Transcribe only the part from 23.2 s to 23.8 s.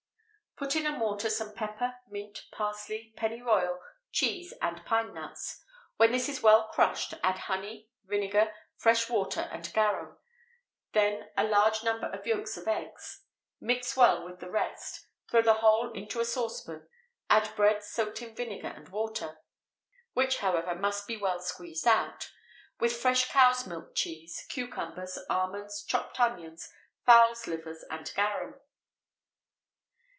cow's